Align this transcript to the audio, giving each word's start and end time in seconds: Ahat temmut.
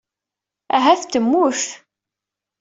Ahat 0.77 1.01
temmut. 1.11 1.59